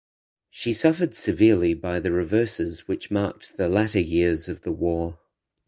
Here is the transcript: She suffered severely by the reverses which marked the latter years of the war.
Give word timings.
She 0.49 0.73
suffered 0.73 1.13
severely 1.15 1.75
by 1.75 1.99
the 1.99 2.11
reverses 2.11 2.87
which 2.87 3.11
marked 3.11 3.57
the 3.57 3.69
latter 3.69 3.99
years 3.99 4.49
of 4.49 4.63
the 4.63 4.71
war. 4.71 5.19